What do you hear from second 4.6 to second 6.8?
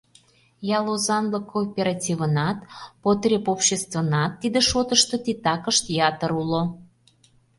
шотышто титакышт ятыр уло.